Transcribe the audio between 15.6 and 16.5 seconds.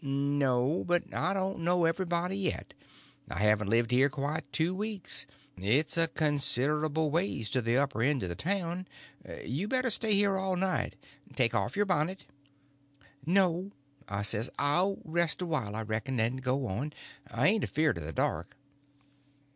I reckon, and